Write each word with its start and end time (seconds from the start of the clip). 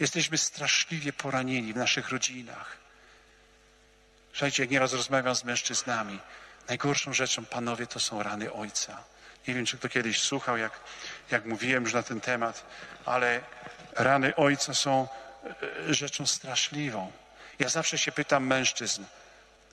Jesteśmy 0.00 0.38
straszliwie 0.38 1.12
poranieni 1.12 1.72
w 1.72 1.76
naszych 1.76 2.08
rodzinach. 2.08 2.76
Słuchajcie, 4.32 4.62
jak 4.62 4.70
nieraz 4.70 4.92
rozmawiam 4.92 5.34
z 5.34 5.44
mężczyznami, 5.44 6.18
najgorszą 6.68 7.12
rzeczą, 7.12 7.44
panowie, 7.44 7.86
to 7.86 8.00
są 8.00 8.22
rany 8.22 8.52
ojca. 8.52 9.04
Nie 9.48 9.54
wiem, 9.54 9.66
czy 9.66 9.78
kto 9.78 9.88
kiedyś 9.88 10.22
słuchał, 10.22 10.56
jak, 10.56 10.80
jak 11.30 11.44
mówiłem 11.44 11.84
już 11.84 11.92
na 11.92 12.02
ten 12.02 12.20
temat, 12.20 12.64
ale 13.04 13.40
rany 13.92 14.36
ojca 14.36 14.74
są 14.74 15.08
e, 15.88 15.94
rzeczą 15.94 16.26
straszliwą. 16.26 17.12
Ja 17.58 17.68
zawsze 17.68 17.98
się 17.98 18.12
pytam 18.12 18.46
mężczyzn, 18.46 19.04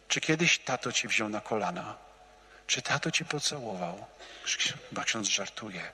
czy 0.07 0.21
kiedyś 0.21 0.59
tato 0.59 0.91
cię 0.91 1.07
wziął 1.07 1.29
na 1.29 1.41
kolana? 1.41 1.97
Czy 2.67 2.81
tato 2.81 3.11
cię 3.11 3.25
pocałował? 3.25 4.05
Chyba 4.89 5.03
ksiądz 5.03 5.27
żartuje. 5.27 5.91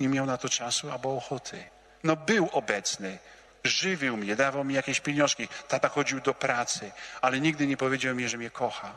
Nie 0.00 0.08
miał 0.08 0.26
na 0.26 0.38
to 0.38 0.48
czasu 0.48 0.90
albo 0.90 1.16
ochoty. 1.16 1.64
No 2.06 2.16
był 2.16 2.48
obecny, 2.52 3.18
żywił 3.64 4.16
mnie, 4.16 4.36
dawał 4.36 4.64
mi 4.64 4.74
jakieś 4.74 5.00
pieniążki. 5.00 5.48
Tata 5.68 5.88
chodził 5.88 6.20
do 6.20 6.34
pracy, 6.34 6.92
ale 7.20 7.40
nigdy 7.40 7.66
nie 7.66 7.76
powiedział 7.76 8.14
mi, 8.14 8.28
że 8.28 8.36
mnie 8.36 8.50
kocha. 8.50 8.96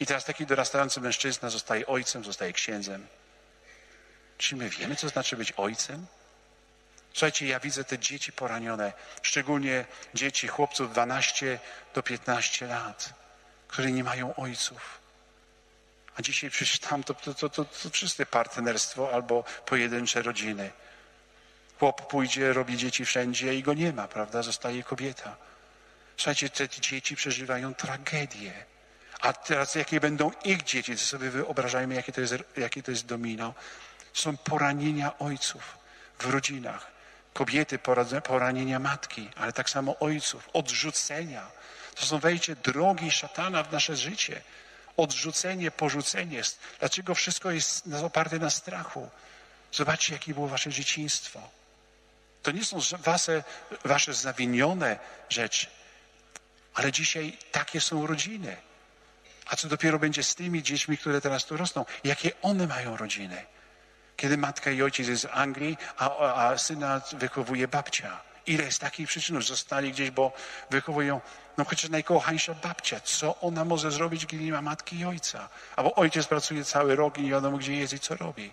I 0.00 0.06
teraz 0.06 0.24
taki 0.24 0.46
dorastający 0.46 1.00
mężczyzna 1.00 1.50
zostaje 1.50 1.86
ojcem, 1.86 2.24
zostaje 2.24 2.52
księdzem. 2.52 3.06
Czy 4.38 4.56
my 4.56 4.68
wiemy, 4.68 4.96
co 4.96 5.08
znaczy 5.08 5.36
być 5.36 5.52
ojcem? 5.52 6.06
Słuchajcie, 7.12 7.46
ja 7.46 7.60
widzę 7.60 7.84
te 7.84 7.98
dzieci 7.98 8.32
poranione, 8.32 8.92
szczególnie 9.22 9.84
dzieci, 10.14 10.48
chłopców 10.48 10.92
12 10.92 11.58
do 11.94 12.02
15 12.02 12.66
lat, 12.66 13.14
które 13.68 13.92
nie 13.92 14.04
mają 14.04 14.34
ojców. 14.34 14.98
A 16.16 16.22
dzisiaj 16.22 16.50
przecież 16.50 16.78
tam 16.78 17.04
to, 17.04 17.14
to, 17.14 17.34
to, 17.34 17.48
to, 17.48 17.64
to 17.64 18.26
partnerstwo 18.30 19.12
albo 19.12 19.44
pojedyncze 19.66 20.22
rodziny. 20.22 20.70
Chłop 21.84 22.06
pójdzie, 22.06 22.52
robi 22.52 22.76
dzieci 22.76 23.04
wszędzie 23.04 23.54
i 23.54 23.62
go 23.62 23.74
nie 23.74 23.92
ma, 23.92 24.08
prawda? 24.08 24.42
Zostaje 24.42 24.82
kobieta. 24.82 25.36
Słuchajcie, 26.16 26.50
te 26.50 26.68
dzieci 26.68 27.16
przeżywają 27.16 27.74
tragedię. 27.74 28.52
A 29.20 29.32
teraz 29.32 29.74
jakie 29.74 30.00
będą 30.00 30.30
ich 30.44 30.62
dzieci, 30.62 30.92
to 30.92 30.98
sobie 30.98 31.30
wyobrażajmy, 31.30 31.94
jakie 31.94 32.12
to 32.12 32.20
jest, 32.20 32.34
jakie 32.56 32.82
to 32.82 32.90
jest 32.90 33.06
domino. 33.06 33.54
Są 34.12 34.36
poranienia 34.36 35.18
ojców 35.18 35.78
w 36.18 36.26
rodzinach. 36.26 36.86
Kobiety 37.32 37.78
poranienia 38.24 38.78
matki, 38.78 39.30
ale 39.36 39.52
tak 39.52 39.70
samo 39.70 39.98
ojców, 39.98 40.48
odrzucenia. 40.52 41.50
To 41.94 42.06
są 42.06 42.18
wejście 42.18 42.56
drogi 42.56 43.10
szatana 43.10 43.62
w 43.62 43.72
nasze 43.72 43.96
życie. 43.96 44.40
Odrzucenie, 44.96 45.70
porzucenie. 45.70 46.42
Dlaczego 46.80 47.14
wszystko 47.14 47.50
jest 47.50 47.84
oparte 48.04 48.38
na 48.38 48.50
strachu? 48.50 49.08
Zobaczcie, 49.72 50.12
jakie 50.12 50.34
było 50.34 50.48
wasze 50.48 50.70
dzieciństwo. 50.70 51.63
To 52.44 52.50
nie 52.50 52.64
są 52.64 52.78
wasze, 52.98 53.44
wasze 53.84 54.14
zawinione 54.14 54.98
rzeczy, 55.28 55.66
ale 56.74 56.92
dzisiaj 56.92 57.38
takie 57.52 57.80
są 57.80 58.06
rodziny. 58.06 58.56
A 59.46 59.56
co 59.56 59.68
dopiero 59.68 59.98
będzie 59.98 60.22
z 60.22 60.34
tymi 60.34 60.62
dziećmi, 60.62 60.98
które 60.98 61.20
teraz 61.20 61.44
tu 61.44 61.56
rosną? 61.56 61.84
Jakie 62.04 62.30
one 62.42 62.66
mają 62.66 62.96
rodziny? 62.96 63.46
Kiedy 64.16 64.38
matka 64.38 64.70
i 64.70 64.82
ojciec 64.82 65.08
jest 65.08 65.26
w 65.26 65.30
Anglii, 65.32 65.76
a, 65.96 66.34
a 66.34 66.58
syna 66.58 67.00
wychowuje 67.12 67.68
babcia. 67.68 68.20
Ile 68.46 68.64
jest 68.64 68.80
takich 68.80 69.08
przyczyn? 69.08 69.42
Zostali 69.42 69.92
gdzieś, 69.92 70.10
bo 70.10 70.32
wychowują, 70.70 71.20
no 71.58 71.64
chociaż 71.64 71.90
najkochańsza 71.90 72.54
babcia. 72.54 73.00
Co 73.00 73.40
ona 73.40 73.64
może 73.64 73.90
zrobić, 73.90 74.26
gdy 74.26 74.36
nie 74.36 74.52
ma 74.52 74.62
matki 74.62 74.98
i 74.98 75.04
ojca? 75.04 75.48
Albo 75.76 75.94
ojciec 75.94 76.26
pracuje 76.26 76.64
cały 76.64 76.96
rok 76.96 77.18
i 77.18 77.22
nie 77.22 77.30
wiadomo, 77.30 77.58
gdzie 77.58 77.76
jest 77.76 77.92
i 77.92 77.98
co 77.98 78.16
robi. 78.16 78.52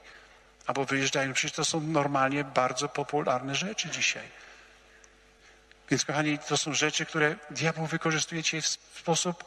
Albo 0.68 0.86
wyjeżdżają. 0.86 1.34
Przecież 1.34 1.56
to 1.56 1.66
są 1.66 1.82
normalnie 1.82 2.44
bardzo 2.44 2.90
popularne 2.90 3.56
rzeczy 3.56 3.90
dzisiaj. 3.90 4.28
Więc 5.90 6.06
kochani, 6.06 6.40
to 6.40 6.58
są 6.58 6.74
rzeczy, 6.74 7.06
które 7.06 7.36
diabeł 7.50 7.86
wykorzystuje 7.86 8.44
cię 8.44 8.62
w 8.62 8.68
sposób 8.68 9.44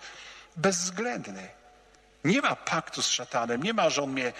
bezwzględny. 0.57 1.48
Nie 2.24 2.41
ma 2.41 2.57
paktu 2.57 3.03
z 3.03 3.08
szatanem, 3.08 3.63
nie 3.63 3.74
ma, 3.74 3.91
że 3.91 4.03
on, 4.03 4.11
mnie, 4.11 4.33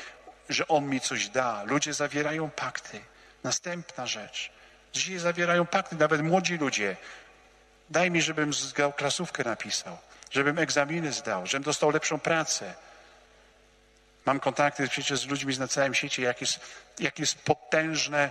że 0.49 0.69
on 0.69 0.87
mi 0.87 1.01
coś 1.01 1.29
da. 1.29 1.63
Ludzie 1.63 1.95
zawierają 1.95 2.51
pakty. 2.51 3.01
Następna 3.45 4.07
rzecz. 4.07 4.51
Dzisiaj 4.93 5.19
zawierają 5.19 5.67
pakty, 5.67 5.97
nawet 5.97 6.23
młodzi 6.23 6.57
ludzie. 6.59 6.97
Daj 7.91 8.11
mi, 8.11 8.23
żebym 8.23 8.53
zdał 8.53 8.93
klasówkę 8.93 9.45
napisał, 9.45 9.99
żebym 10.31 10.59
egzaminy 10.59 11.13
zdał, 11.13 11.47
żebym 11.47 11.65
dostał 11.65 11.91
lepszą 11.91 12.19
pracę. 12.19 12.75
Mam 14.27 14.41
kontakty 14.41 14.89
przecież 14.89 15.21
z 15.21 15.27
ludźmi 15.27 15.59
na 15.59 15.69
całym 15.69 15.95
świecie, 15.95 16.23
jak 16.23 16.41
jest, 16.41 16.61
jak 16.99 17.19
jest 17.19 17.43
potężny 17.43 18.19
e, 18.19 18.31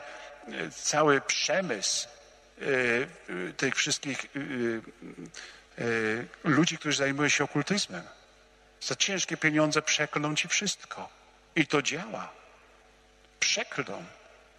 cały 0.71 1.21
przemysł 1.21 2.07
e, 2.07 2.63
tych 3.53 3.75
wszystkich 3.75 4.25
e, 5.77 5.85
ludzi, 6.43 6.77
którzy 6.77 6.97
zajmują 6.97 7.29
się 7.29 7.43
okultyzmem. 7.43 8.03
Za 8.81 8.95
ciężkie 8.95 9.37
pieniądze 9.37 9.81
przeklną 9.81 10.35
ci 10.35 10.47
wszystko. 10.47 11.09
I 11.55 11.67
to 11.67 11.81
działa. 11.81 12.31
Przeklną. 13.39 14.05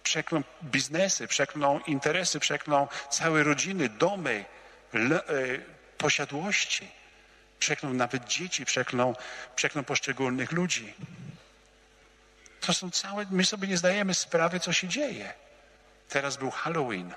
Przeklną 0.03 0.43
biznesy, 0.63 1.27
przeklną 1.27 1.79
interesy, 1.79 2.39
przeklną 2.39 2.87
całe 3.09 3.43
rodziny, 3.43 3.89
domy, 3.89 4.45
posiadłości. 5.97 6.91
Przeklną 7.59 7.93
nawet 7.93 8.25
dzieci, 8.25 8.65
przeklną, 8.65 9.15
przeklną 9.55 9.83
poszczególnych 9.83 10.51
ludzi. 10.51 10.93
To 12.65 12.73
są 12.73 12.91
całe, 12.91 13.25
my 13.31 13.45
sobie 13.45 13.67
nie 13.67 13.77
zdajemy 13.77 14.13
sprawy, 14.13 14.59
co 14.59 14.73
się 14.73 14.87
dzieje. 14.87 15.33
Teraz 16.09 16.37
był 16.37 16.51
Halloween. 16.51 17.13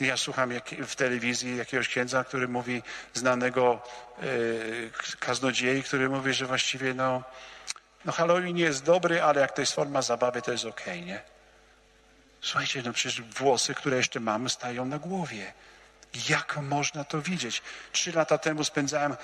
Ja 0.00 0.16
słucham 0.16 0.52
jak, 0.52 0.68
w 0.68 0.96
telewizji 0.96 1.56
jakiegoś 1.56 1.88
księdza, 1.88 2.24
który 2.24 2.48
mówi, 2.48 2.82
znanego 3.14 3.82
yy, 4.22 4.90
kaznodziei, 5.18 5.82
który 5.82 6.08
mówi, 6.08 6.34
że 6.34 6.46
właściwie 6.46 6.94
no, 6.94 7.22
no 8.04 8.12
Halloween 8.12 8.58
jest 8.58 8.84
dobry, 8.84 9.22
ale 9.22 9.40
jak 9.40 9.52
to 9.52 9.62
jest 9.62 9.72
forma 9.72 10.02
zabawy, 10.02 10.42
to 10.42 10.52
jest 10.52 10.64
okej, 10.64 10.94
okay, 10.94 11.06
nie? 11.06 11.20
Słuchajcie, 12.40 12.82
no 12.82 12.92
przecież 12.92 13.22
włosy, 13.22 13.74
które 13.74 13.96
jeszcze 13.96 14.20
mamy, 14.20 14.50
stają 14.50 14.84
na 14.84 14.98
głowie. 14.98 15.52
Jak 16.28 16.56
można 16.56 17.04
to 17.04 17.22
widzieć? 17.22 17.62
Trzy 17.92 18.12
lata 18.12 18.38
temu 18.38 18.64
spędzałem, 18.64 19.16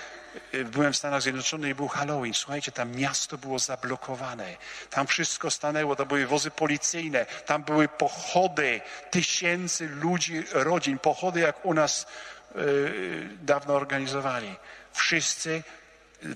y, 0.54 0.64
byłem 0.64 0.92
w 0.92 0.96
Stanach 0.96 1.22
Zjednoczonych 1.22 1.70
i 1.70 1.74
był 1.74 1.88
Halloween. 1.88 2.34
Słuchajcie, 2.34 2.72
tam 2.72 2.92
miasto 2.92 3.38
było 3.38 3.58
zablokowane. 3.58 4.56
Tam 4.90 5.06
wszystko 5.06 5.50
stanęło, 5.50 5.96
to 5.96 6.06
były 6.06 6.26
wozy 6.26 6.50
policyjne, 6.50 7.26
tam 7.46 7.62
były 7.62 7.88
pochody 7.88 8.80
tysięcy 9.10 9.88
ludzi, 9.88 10.44
rodzin, 10.52 10.98
pochody 10.98 11.40
jak 11.40 11.64
u 11.64 11.74
nas 11.74 12.06
yy, 12.54 13.28
dawno 13.42 13.74
organizowali. 13.74 14.56
Wszyscy 14.92 15.62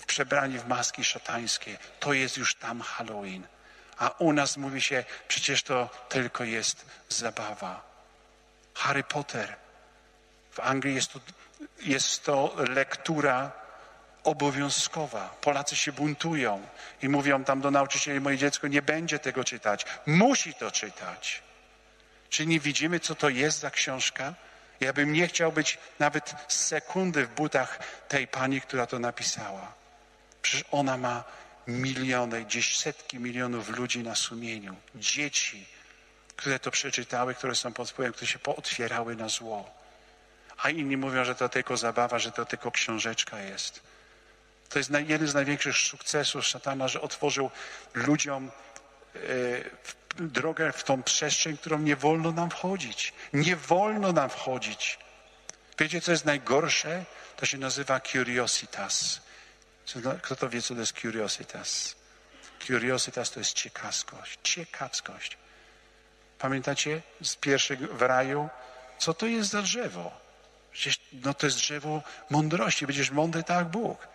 przebrani 0.06 0.58
w 0.58 0.68
maski 0.68 1.04
szatańskie. 1.04 1.78
To 2.00 2.12
jest 2.12 2.36
już 2.36 2.54
tam 2.54 2.80
Halloween. 2.80 3.46
A 3.98 4.08
u 4.08 4.32
nas 4.32 4.56
mówi 4.56 4.80
się, 4.80 5.04
przecież 5.28 5.62
to 5.62 5.90
tylko 6.08 6.44
jest 6.44 6.84
zabawa. 7.08 7.82
Harry 8.74 9.04
Potter 9.04 9.56
w 10.50 10.60
Anglii 10.60 10.94
jest 10.94 11.12
to, 11.12 11.20
jest 11.82 12.24
to 12.24 12.54
lektura 12.68 13.52
obowiązkowa. 14.24 15.36
Polacy 15.40 15.76
się 15.76 15.92
buntują 15.92 16.66
i 17.02 17.08
mówią 17.08 17.44
tam 17.44 17.60
do 17.60 17.70
nauczycieli, 17.70 18.20
moje 18.20 18.38
dziecko 18.38 18.68
nie 18.68 18.82
będzie 18.82 19.18
tego 19.18 19.44
czytać. 19.44 19.86
Musi 20.06 20.54
to 20.54 20.70
czytać. 20.70 21.42
Czy 22.28 22.46
nie 22.46 22.60
widzimy, 22.60 23.00
co 23.00 23.14
to 23.14 23.28
jest 23.28 23.58
za 23.58 23.70
książka? 23.70 24.34
Ja 24.80 24.92
bym 24.92 25.12
nie 25.12 25.28
chciał 25.28 25.52
być 25.52 25.78
nawet 25.98 26.34
sekundy 26.48 27.26
w 27.26 27.34
butach 27.34 27.78
tej 28.08 28.28
pani, 28.28 28.60
która 28.60 28.86
to 28.86 28.98
napisała. 28.98 29.72
Przecież 30.42 30.64
ona 30.70 30.96
ma 30.96 31.24
miliony, 31.66 32.44
gdzieś 32.44 32.78
setki 32.78 33.18
milionów 33.18 33.68
ludzi 33.68 34.02
na 34.02 34.14
sumieniu. 34.14 34.76
Dzieci, 34.94 35.66
które 36.36 36.58
to 36.58 36.70
przeczytały, 36.70 37.34
które 37.34 37.54
są 37.54 37.72
pod 37.72 37.90
wpływem, 37.90 38.12
które 38.12 38.26
się 38.26 38.38
pootwierały 38.38 39.16
na 39.16 39.28
zło 39.28 39.79
a 40.62 40.70
inni 40.70 40.96
mówią, 40.96 41.24
że 41.24 41.34
to 41.34 41.48
tylko 41.48 41.76
zabawa, 41.76 42.18
że 42.18 42.32
to 42.32 42.44
tylko 42.44 42.70
książeczka 42.70 43.40
jest. 43.40 43.80
To 44.68 44.78
jest 44.78 44.90
jeden 45.08 45.28
z 45.28 45.34
największych 45.34 45.76
sukcesów 45.76 46.46
szatana, 46.46 46.88
że 46.88 47.00
otworzył 47.00 47.50
ludziom 47.94 48.50
e, 49.14 49.20
drogę 50.16 50.72
w 50.72 50.84
tą 50.84 51.02
przestrzeń, 51.02 51.56
którą 51.56 51.78
nie 51.78 51.96
wolno 51.96 52.32
nam 52.32 52.50
wchodzić. 52.50 53.12
Nie 53.32 53.56
wolno 53.56 54.12
nam 54.12 54.30
wchodzić. 54.30 54.98
Wiecie, 55.78 56.00
co 56.00 56.12
jest 56.12 56.24
najgorsze? 56.24 57.04
To 57.36 57.46
się 57.46 57.58
nazywa 57.58 58.00
curiositas. 58.00 59.20
Kto 60.22 60.36
to 60.36 60.48
wie, 60.48 60.62
co 60.62 60.74
to 60.74 60.80
jest 60.80 61.00
curiositas? 61.00 61.94
Curiositas 62.66 63.30
to 63.30 63.40
jest 63.40 63.52
ciekawskość. 63.52 64.38
Ciekawskość. 64.42 65.38
Pamiętacie 66.38 67.02
z 67.22 67.36
pierwszych 67.36 67.96
w 67.96 68.02
raju? 68.02 68.48
Co 68.98 69.14
to 69.14 69.26
jest 69.26 69.50
za 69.50 69.62
drzewo? 69.62 70.19
No 71.12 71.34
to 71.34 71.46
jest 71.46 71.56
drzewo 71.56 72.02
mądrości, 72.30 72.86
będziesz 72.86 73.10
mądry 73.10 73.42
tak 73.42 73.56
jak 73.56 73.68
Bóg. 73.68 74.08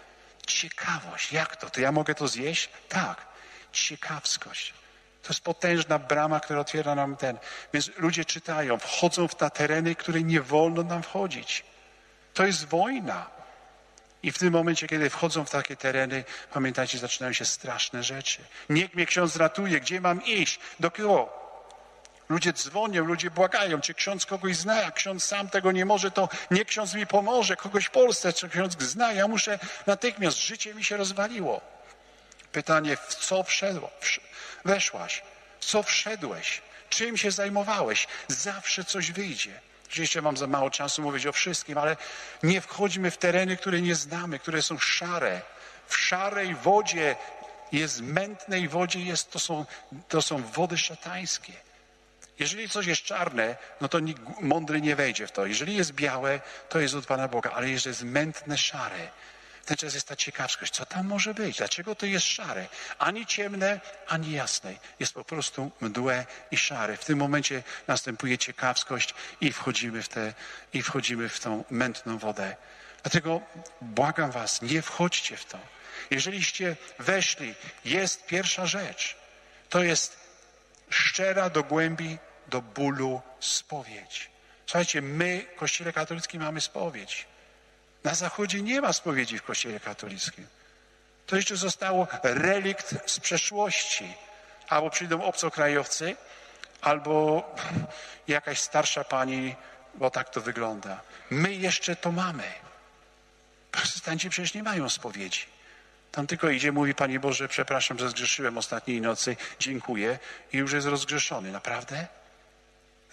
Ciekawość, 0.47 1.31
jak 1.33 1.55
to? 1.55 1.69
To 1.69 1.81
ja 1.81 1.91
mogę 1.91 2.15
to 2.15 2.27
zjeść? 2.27 2.69
Tak. 2.89 3.25
Ciekawskość. 3.71 4.73
To 5.23 5.29
jest 5.29 5.41
potężna 5.41 5.99
brama, 5.99 6.39
która 6.39 6.59
otwiera 6.59 6.95
nam 6.95 7.17
ten. 7.17 7.37
Więc 7.73 7.91
ludzie 7.97 8.25
czytają, 8.25 8.77
wchodzą 8.79 9.27
w 9.27 9.35
te 9.35 9.49
tereny, 9.49 9.95
które 9.95 10.21
nie 10.21 10.41
wolno 10.41 10.83
nam 10.83 11.03
wchodzić. 11.03 11.63
To 12.33 12.45
jest 12.45 12.65
wojna. 12.65 13.29
I 14.23 14.31
w 14.31 14.37
tym 14.37 14.53
momencie, 14.53 14.87
kiedy 14.87 15.09
wchodzą 15.09 15.45
w 15.45 15.49
takie 15.49 15.75
tereny, 15.75 16.23
pamiętajcie, 16.53 16.97
zaczynają 16.97 17.33
się 17.33 17.45
straszne 17.45 18.03
rzeczy. 18.03 18.39
Niech 18.69 18.93
mnie 18.95 19.05
ksiądz 19.05 19.35
ratuje, 19.35 19.79
gdzie 19.79 20.01
mam 20.01 20.25
iść, 20.25 20.59
do 20.79 20.91
kogo? 20.91 21.44
Ludzie 22.29 22.53
dzwonią, 22.53 23.05
ludzie 23.05 23.31
błagają, 23.31 23.81
czy 23.81 23.93
ksiądz 23.93 24.25
kogoś 24.25 24.55
zna, 24.55 24.81
jak 24.81 24.93
ksiądz 24.93 25.25
sam 25.25 25.49
tego 25.49 25.71
nie 25.71 25.85
może, 25.85 26.11
to 26.11 26.29
nie 26.51 26.65
ksiądz 26.65 26.93
mi 26.93 27.07
pomoże, 27.07 27.55
kogoś 27.55 27.85
w 27.85 27.91
Polsce, 27.91 28.33
czy 28.33 28.49
ksiądz 28.49 28.83
zna, 28.83 29.13
ja 29.13 29.27
muszę 29.27 29.59
natychmiast, 29.87 30.37
życie 30.37 30.73
mi 30.73 30.83
się 30.83 30.97
rozwaliło. 30.97 31.61
Pytanie, 32.51 32.97
w 32.97 33.15
co 33.15 33.43
wszedło, 33.43 33.91
weszłaś, 34.65 35.23
w 35.59 35.65
co 35.65 35.83
wszedłeś, 35.83 36.61
czym 36.89 37.17
się 37.17 37.31
zajmowałeś, 37.31 38.07
zawsze 38.27 38.83
coś 38.83 39.11
wyjdzie. 39.11 39.59
Oczywiście 39.87 40.21
mam 40.21 40.37
za 40.37 40.47
mało 40.47 40.69
czasu 40.69 41.01
mówić 41.01 41.25
o 41.25 41.31
wszystkim, 41.31 41.77
ale 41.77 41.97
nie 42.43 42.61
wchodźmy 42.61 43.11
w 43.11 43.17
tereny, 43.17 43.57
które 43.57 43.81
nie 43.81 43.95
znamy, 43.95 44.39
które 44.39 44.61
są 44.61 44.79
szare. 44.79 45.41
W 45.87 45.97
szarej 45.97 46.55
wodzie 46.55 47.15
jest 47.71 48.01
mętnej 48.01 48.67
wodzie, 48.67 48.99
jest, 48.99 49.31
to, 49.31 49.39
są, 49.39 49.65
to 50.07 50.21
są 50.21 50.43
wody 50.43 50.77
szatańskie. 50.77 51.53
Jeżeli 52.39 52.69
coś 52.69 52.85
jest 52.85 53.01
czarne, 53.01 53.55
no 53.81 53.89
to 53.89 53.99
nikt 53.99 54.21
mądry 54.41 54.81
nie 54.81 54.95
wejdzie 54.95 55.27
w 55.27 55.31
to. 55.31 55.45
Jeżeli 55.45 55.75
jest 55.75 55.91
białe, 55.91 56.41
to 56.69 56.79
jest 56.79 56.95
od 56.95 57.05
Pana 57.05 57.27
Boga, 57.27 57.51
ale 57.51 57.69
jeżeli 57.69 57.91
jest 57.91 58.03
mętne, 58.03 58.57
szare, 58.57 59.09
ten 59.65 59.77
czas 59.77 59.93
jest 59.93 60.07
ta 60.07 60.15
ciekawskość. 60.15 60.73
Co 60.73 60.85
tam 60.85 61.07
może 61.07 61.33
być? 61.33 61.57
Dlaczego 61.57 61.95
to 61.95 62.05
jest 62.05 62.25
szare? 62.25 62.67
Ani 62.99 63.25
ciemne, 63.25 63.81
ani 64.07 64.31
jasne. 64.31 64.73
Jest 64.99 65.13
po 65.13 65.23
prostu 65.23 65.71
mdłe 65.81 66.25
i 66.51 66.57
szare. 66.57 66.97
W 66.97 67.05
tym 67.05 67.19
momencie 67.19 67.63
następuje 67.87 68.37
ciekawskość 68.37 69.13
i 69.41 69.53
wchodzimy 69.53 70.03
w, 70.03 70.09
te, 70.09 70.33
i 70.73 70.81
wchodzimy 70.81 71.29
w 71.29 71.39
tą 71.39 71.63
mętną 71.69 72.17
wodę. 72.17 72.55
Dlatego 73.03 73.41
błagam 73.81 74.31
was, 74.31 74.61
nie 74.61 74.81
wchodźcie 74.81 75.37
w 75.37 75.45
to. 75.45 75.59
Jeżeliście 76.11 76.75
weszli, 76.99 77.55
jest 77.85 78.25
pierwsza 78.25 78.65
rzecz. 78.65 79.17
To 79.69 79.83
jest 79.83 80.17
szczera 80.89 81.49
do 81.49 81.63
głębi, 81.63 82.17
do 82.47 82.61
bólu 82.61 83.21
spowiedź. 83.39 84.29
Słuchajcie, 84.65 85.01
my, 85.01 85.45
Kościele 85.55 85.93
katolickim, 85.93 86.41
mamy 86.41 86.61
spowiedź. 86.61 87.27
Na 88.03 88.15
Zachodzie 88.15 88.61
nie 88.61 88.81
ma 88.81 88.93
spowiedzi 88.93 89.37
w 89.37 89.43
Kościele 89.43 89.79
katolickim. 89.79 90.47
To 91.27 91.35
jeszcze 91.35 91.57
zostało 91.57 92.07
relikt 92.23 92.95
z 93.11 93.19
przeszłości. 93.19 94.13
Albo 94.69 94.89
przyjdą 94.89 95.23
obcokrajowcy, 95.23 96.15
albo 96.81 97.43
jakaś 98.27 98.59
starsza 98.59 99.03
pani, 99.03 99.55
bo 99.95 100.09
tak 100.09 100.29
to 100.29 100.41
wygląda. 100.41 101.01
My 101.29 101.53
jeszcze 101.53 101.95
to 101.95 102.11
mamy. 102.11 102.43
Protestanci 103.71 104.29
przecież 104.29 104.53
nie 104.53 104.63
mają 104.63 104.89
spowiedzi. 104.89 105.45
Tam 106.11 106.27
tylko 106.27 106.49
idzie, 106.49 106.71
mówi, 106.71 106.95
Panie 106.95 107.19
Boże, 107.19 107.47
przepraszam, 107.47 107.99
że 107.99 108.09
zgrzeszyłem 108.09 108.57
ostatniej 108.57 109.01
nocy, 109.01 109.35
dziękuję 109.59 110.19
i 110.53 110.57
już 110.57 110.73
jest 110.73 110.87
rozgrzeszony. 110.87 111.51
Naprawdę? 111.51 112.07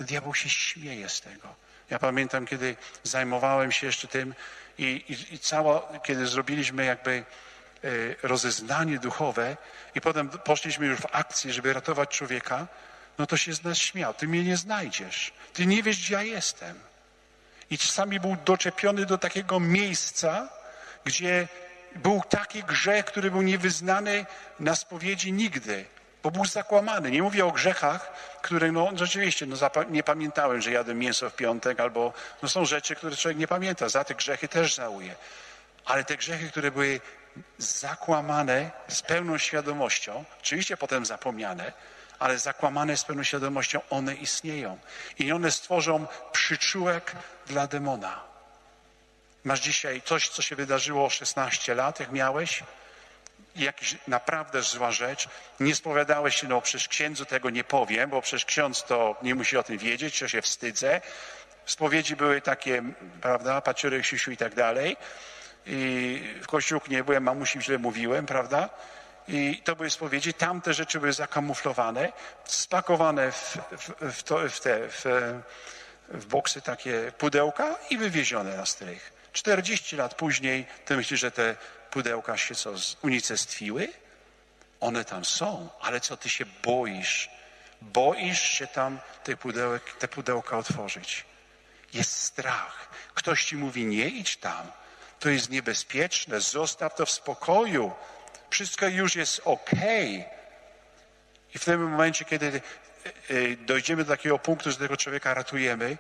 Diabeł 0.00 0.34
się 0.34 0.48
śmieje 0.48 1.08
z 1.08 1.20
tego. 1.20 1.54
Ja 1.90 1.98
pamiętam, 1.98 2.46
kiedy 2.46 2.76
zajmowałem 3.02 3.72
się 3.72 3.86
jeszcze 3.86 4.08
tym 4.08 4.34
i, 4.78 4.84
i, 4.84 5.34
i 5.34 5.38
kiedy 6.02 6.26
zrobiliśmy 6.26 6.84
jakby 6.84 7.24
e, 7.84 7.88
rozeznanie 8.22 8.98
duchowe 8.98 9.56
i 9.94 10.00
potem 10.00 10.28
poszliśmy 10.28 10.86
już 10.86 11.00
w 11.00 11.06
akcję, 11.12 11.52
żeby 11.52 11.72
ratować 11.72 12.08
człowieka, 12.08 12.66
no 13.18 13.26
to 13.26 13.36
się 13.36 13.52
z 13.52 13.64
nas 13.64 13.78
śmiał. 13.78 14.14
Ty 14.14 14.28
mnie 14.28 14.44
nie 14.44 14.56
znajdziesz. 14.56 15.32
Ty 15.52 15.66
nie 15.66 15.82
wiesz, 15.82 15.98
gdzie 15.98 16.14
ja 16.14 16.22
jestem. 16.22 16.78
I 17.70 17.78
czasami 17.78 18.20
był 18.20 18.36
doczepiony 18.44 19.06
do 19.06 19.18
takiego 19.18 19.60
miejsca, 19.60 20.48
gdzie 21.04 21.48
był 21.96 22.22
taki 22.28 22.62
grzech, 22.62 23.04
który 23.04 23.30
był 23.30 23.42
niewyznany 23.42 24.26
na 24.60 24.74
spowiedzi 24.74 25.32
nigdy, 25.32 25.84
bo 26.22 26.30
był 26.30 26.44
zakłamany. 26.44 27.10
Nie 27.10 27.22
mówię 27.22 27.46
o 27.46 27.50
grzechach, 27.50 28.12
które 28.42 28.72
no 28.72 28.90
rzeczywiście 28.94 29.46
no, 29.46 29.56
nie 29.90 30.02
pamiętałem, 30.02 30.60
że 30.60 30.70
jadłem 30.70 30.98
mięso 30.98 31.30
w 31.30 31.34
piątek, 31.34 31.80
albo 31.80 32.12
no, 32.42 32.48
są 32.48 32.64
rzeczy, 32.64 32.96
które 32.96 33.16
człowiek 33.16 33.38
nie 33.38 33.48
pamięta. 33.48 33.88
Za 33.88 34.04
te 34.04 34.14
grzechy 34.14 34.48
też 34.48 34.74
żałuje. 34.74 35.14
Ale 35.84 36.04
te 36.04 36.16
grzechy, 36.16 36.50
które 36.50 36.70
były 36.70 37.00
zakłamane 37.58 38.70
z 38.88 39.02
pełną 39.02 39.38
świadomością, 39.38 40.24
oczywiście 40.40 40.76
potem 40.76 41.06
zapomniane, 41.06 41.72
ale 42.18 42.38
zakłamane 42.38 42.96
z 42.96 43.04
pełną 43.04 43.22
świadomością, 43.22 43.80
one 43.90 44.14
istnieją. 44.14 44.78
I 45.18 45.32
one 45.32 45.50
stworzą 45.50 46.06
przyczółek 46.32 47.12
dla 47.46 47.66
demona. 47.66 48.20
Masz 49.44 49.60
dzisiaj 49.60 50.02
coś, 50.02 50.28
co 50.28 50.42
się 50.42 50.56
wydarzyło 50.56 51.10
16 51.10 51.74
lat, 51.74 52.00
jak 52.00 52.12
miałeś, 52.12 52.62
jakaś 53.56 53.96
naprawdę 54.08 54.62
zła 54.62 54.92
rzecz, 54.92 55.28
nie 55.60 55.74
spowiadałeś 55.74 56.36
się, 56.36 56.48
no 56.48 56.60
przecież 56.60 56.88
księdzu 56.88 57.24
tego 57.24 57.50
nie 57.50 57.64
powiem, 57.64 58.10
bo 58.10 58.22
przecież 58.22 58.44
ksiądz 58.44 58.84
to 58.84 59.16
nie 59.22 59.34
musi 59.34 59.56
o 59.56 59.62
tym 59.62 59.78
wiedzieć, 59.78 60.18
że 60.18 60.28
się 60.28 60.42
wstydzę. 60.42 61.00
Spowiedzi 61.66 62.16
były 62.16 62.40
takie, 62.40 62.82
prawda, 63.20 63.60
paciorek, 63.60 64.04
siusiu 64.04 64.30
i 64.30 64.36
tak 64.36 64.54
dalej. 64.54 64.96
I 65.66 66.22
w 66.42 66.46
kościółku 66.46 66.86
nie 66.90 67.04
byłem, 67.04 67.22
mamusi 67.22 67.62
źle 67.62 67.78
mówiłem, 67.78 68.26
prawda? 68.26 68.68
I 69.28 69.62
to 69.64 69.76
były 69.76 69.90
spowiedzi. 69.90 70.34
Tamte 70.34 70.74
rzeczy 70.74 71.00
były 71.00 71.12
zakamuflowane, 71.12 72.12
spakowane 72.44 73.32
w, 73.32 73.58
w, 73.70 74.12
w, 74.12 74.22
to, 74.22 74.48
w 74.48 74.60
te, 74.60 74.88
w 76.08 76.26
boksy 76.26 76.62
takie 76.62 77.12
pudełka 77.18 77.76
i 77.90 77.98
wywiezione 77.98 78.56
na 78.56 78.66
strych. 78.66 79.12
40 79.32 79.96
lat 79.96 80.14
później, 80.14 80.66
ty 80.84 80.96
myślisz, 80.96 81.20
że 81.20 81.30
te 81.30 81.56
pudełka 81.92 82.36
się 82.36 82.54
co, 82.54 82.74
unicestwiły? 83.02 83.88
One 84.80 85.04
tam 85.04 85.24
są, 85.24 85.68
ale 85.80 86.00
co 86.00 86.16
ty 86.16 86.28
się 86.28 86.44
boisz? 86.62 87.30
Boisz 87.82 88.42
się 88.42 88.66
tam 88.66 88.98
te, 89.24 89.36
pudełek, 89.36 89.82
te 89.98 90.08
pudełka 90.08 90.58
otworzyć. 90.58 91.24
Jest 91.92 92.12
strach. 92.12 92.88
Ktoś 93.14 93.44
ci 93.44 93.56
mówi, 93.56 93.84
nie 93.84 94.08
idź 94.08 94.36
tam. 94.36 94.72
To 95.20 95.28
jest 95.28 95.50
niebezpieczne, 95.50 96.40
zostaw 96.40 96.94
to 96.94 97.06
w 97.06 97.10
spokoju. 97.10 97.92
Wszystko 98.50 98.88
już 98.88 99.16
jest 99.16 99.40
ok. 99.44 99.70
I 101.54 101.58
w 101.58 101.64
tym 101.64 101.90
momencie, 101.90 102.24
kiedy 102.24 102.46
e, 102.46 102.60
e, 103.34 103.56
dojdziemy 103.56 104.04
do 104.04 104.12
takiego 104.12 104.38
punktu, 104.38 104.70
że 104.70 104.76
tego 104.76 104.96
człowieka 104.96 105.34
ratujemy, 105.34 105.96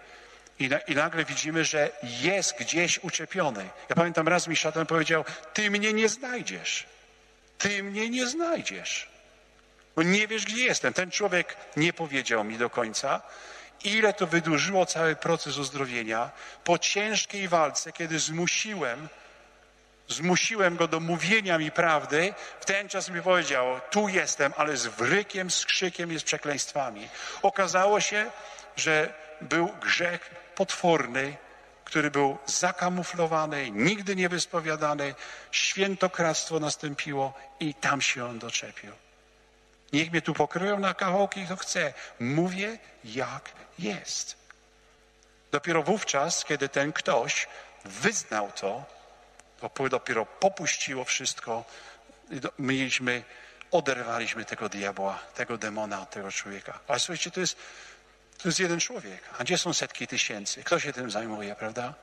i, 0.62 0.68
na, 0.68 0.78
I, 0.78 0.94
nagle 0.94 1.24
widzimy, 1.24 1.64
że 1.64 1.90
jest 2.02 2.58
gdzieś 2.58 2.98
uczepiony. 2.98 3.68
Ja 3.88 3.96
pamiętam 3.96 4.28
raz 4.28 4.48
mi 4.48 4.56
szatan 4.56 4.86
powiedział, 4.86 5.24
ty 5.54 5.70
mnie 5.70 5.92
nie 5.92 6.08
znajdziesz. 6.08 6.86
Ty 7.58 7.82
mnie 7.82 8.10
nie 8.10 8.26
znajdziesz. 8.26 9.08
Bo 9.96 10.02
nie 10.02 10.28
wiesz, 10.28 10.44
gdzie 10.44 10.64
jestem. 10.64 10.92
Ten 10.92 11.10
człowiek 11.10 11.56
nie 11.76 11.92
powiedział 11.92 12.44
mi 12.44 12.58
do 12.58 12.70
końca, 12.70 13.22
ile 13.84 14.12
to 14.12 14.26
wydłużyło 14.26 14.86
cały 14.86 15.16
proces 15.16 15.58
uzdrowienia. 15.58 16.30
Po 16.64 16.78
ciężkiej 16.78 17.48
walce, 17.48 17.92
kiedy 17.92 18.18
zmusiłem, 18.18 19.08
zmusiłem 20.08 20.76
go 20.76 20.88
do 20.88 21.00
mówienia 21.00 21.58
mi 21.58 21.70
prawdy, 21.70 22.34
w 22.60 22.64
ten 22.64 22.88
czas 22.88 23.10
mi 23.10 23.22
powiedział, 23.22 23.80
tu 23.90 24.08
jestem, 24.08 24.52
ale 24.56 24.76
z 24.76 24.86
wrykiem, 24.86 25.50
z 25.50 25.66
krzykiem 25.66 26.12
i 26.12 26.18
z 26.18 26.22
przekleństwami. 26.22 27.08
Okazało 27.42 28.00
się, 28.00 28.30
że 28.76 29.14
był 29.40 29.68
grzech 29.80 30.41
potworny, 30.54 31.36
który 31.84 32.10
był 32.10 32.38
zakamuflowany, 32.46 33.70
nigdy 33.70 34.16
nie 34.16 34.28
wyspowiadany, 34.28 35.14
świętokradztwo 35.50 36.60
nastąpiło 36.60 37.34
i 37.60 37.74
tam 37.74 38.00
się 38.00 38.24
on 38.24 38.38
doczepił. 38.38 38.92
Niech 39.92 40.10
mnie 40.10 40.22
tu 40.22 40.34
pokryją 40.34 40.78
na 40.78 40.94
kawałki, 40.94 41.44
kto 41.44 41.56
chce. 41.56 41.94
Mówię, 42.20 42.78
jak 43.04 43.50
jest. 43.78 44.36
Dopiero 45.50 45.82
wówczas, 45.82 46.44
kiedy 46.44 46.68
ten 46.68 46.92
ktoś 46.92 47.48
wyznał 47.84 48.52
to, 48.52 48.84
to 49.60 49.88
dopiero 49.88 50.26
popuściło 50.26 51.04
wszystko, 51.04 51.64
mieliśmy, 52.58 53.22
oderwaliśmy 53.70 54.44
tego 54.44 54.68
diabła, 54.68 55.18
tego 55.34 55.58
demona 55.58 56.06
tego 56.06 56.32
człowieka. 56.32 56.80
Ale 56.88 56.98
słuchajcie, 56.98 57.30
to 57.30 57.40
jest 57.40 57.56
to 58.42 58.48
jest 58.48 58.60
jeden 58.60 58.80
człowiek. 58.80 59.20
A 59.38 59.44
gdzie 59.44 59.58
są 59.58 59.72
setki 59.72 60.06
tysięcy? 60.06 60.64
Kto 60.64 60.80
się 60.80 60.92
tym 60.92 61.10
zajmuje, 61.10 61.54
prawda? 61.54 61.94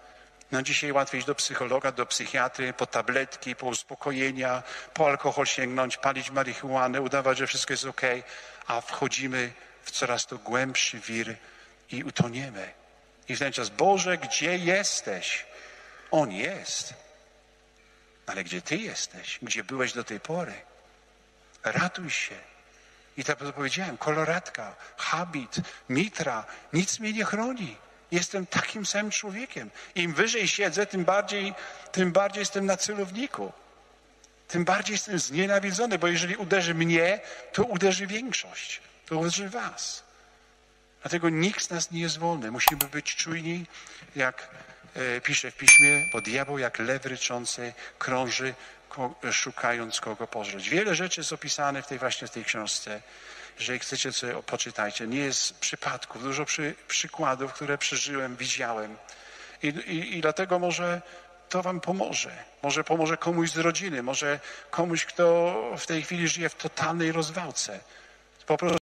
No 0.51 0.61
dzisiaj 0.61 0.91
łatwiej 0.91 1.19
iść 1.19 1.27
do 1.27 1.35
psychologa, 1.35 1.91
do 1.91 2.05
psychiatry, 2.05 2.73
po 2.73 2.85
tabletki, 2.85 3.55
po 3.55 3.65
uspokojenia, 3.65 4.63
po 4.93 5.07
alkohol 5.07 5.45
sięgnąć, 5.45 5.97
palić 5.97 6.31
marihuanę, 6.31 7.01
udawać, 7.01 7.37
że 7.37 7.47
wszystko 7.47 7.73
jest 7.73 7.85
ok, 7.85 8.01
a 8.67 8.81
wchodzimy 8.81 9.53
w 9.83 9.91
coraz 9.91 10.25
to 10.25 10.37
głębszy 10.37 10.99
wir 10.99 11.35
i 11.91 12.03
utoniemy. 12.03 12.73
I 13.29 13.35
w 13.35 13.39
ten 13.39 13.53
czas, 13.53 13.69
Boże, 13.69 14.17
gdzie 14.17 14.57
jesteś? 14.57 15.45
On 16.11 16.31
jest. 16.31 16.93
Ale 18.25 18.43
gdzie 18.43 18.61
Ty 18.61 18.77
jesteś? 18.77 19.39
Gdzie 19.41 19.63
byłeś 19.63 19.93
do 19.93 20.03
tej 20.03 20.19
pory? 20.19 20.53
Ratuj 21.63 22.09
się. 22.09 22.35
I 23.19 23.23
tak 23.23 23.37
powiedziałem, 23.37 23.97
koloratka, 23.97 24.75
habit, 24.97 25.55
mitra, 25.89 26.45
nic 26.73 26.99
mnie 26.99 27.13
nie 27.13 27.25
chroni. 27.25 27.75
Jestem 28.11 28.45
takim 28.45 28.85
samym 28.85 29.11
człowiekiem. 29.11 29.69
Im 29.95 30.13
wyżej 30.13 30.47
siedzę, 30.47 30.85
tym 30.85 31.05
bardziej, 31.05 31.53
tym 31.91 32.11
bardziej 32.11 32.39
jestem 32.39 32.65
na 32.65 32.77
celowniku. 32.77 33.51
Tym 34.47 34.65
bardziej 34.65 34.93
jestem 34.93 35.19
znienawidzony, 35.19 35.99
bo 35.99 36.07
jeżeli 36.07 36.35
uderzy 36.35 36.73
mnie, 36.73 37.19
to 37.53 37.63
uderzy 37.63 38.07
większość. 38.07 38.81
To 39.05 39.17
uderzy 39.17 39.49
was. 39.49 40.03
Dlatego 41.01 41.29
nikt 41.29 41.61
z 41.63 41.69
nas 41.69 41.91
nie 41.91 42.01
jest 42.01 42.17
wolny. 42.17 42.51
Musimy 42.51 42.85
być 42.91 43.15
czujni, 43.15 43.65
jak 44.15 44.49
e, 44.95 45.21
pisze 45.21 45.51
w 45.51 45.55
piśmie, 45.55 46.05
bo 46.13 46.21
diabeł 46.21 46.57
jak 46.57 46.79
lew 46.79 47.05
ryczący 47.05 47.73
krąży, 47.97 48.53
szukając 49.31 50.01
kogo 50.01 50.27
pożreć. 50.27 50.69
Wiele 50.69 50.95
rzeczy 50.95 51.19
jest 51.19 51.33
opisane 51.33 51.81
w 51.81 51.87
tej 51.87 51.99
właśnie 51.99 52.27
w 52.27 52.31
tej 52.31 52.45
książce. 52.45 53.01
Jeżeli 53.59 53.79
chcecie, 53.79 54.13
sobie 54.13 54.43
poczytajcie. 54.43 55.07
Nie 55.07 55.19
jest 55.19 55.59
przypadków, 55.59 56.23
dużo 56.23 56.45
przy, 56.45 56.75
przykładów, 56.87 57.53
które 57.53 57.77
przeżyłem, 57.77 58.35
widziałem. 58.35 58.97
I, 59.63 59.67
i, 59.67 60.17
I 60.17 60.21
dlatego 60.21 60.59
może 60.59 61.01
to 61.49 61.61
wam 61.61 61.81
pomoże. 61.81 62.43
Może 62.63 62.83
pomoże 62.83 63.17
komuś 63.17 63.51
z 63.51 63.57
rodziny, 63.57 64.03
może 64.03 64.39
komuś, 64.71 65.05
kto 65.05 65.55
w 65.77 65.85
tej 65.85 66.03
chwili 66.03 66.27
żyje 66.27 66.49
w 66.49 66.55
totalnej 66.55 67.11
rozwałce. 67.11 67.79
Po 68.45 68.57
prostu 68.57 68.78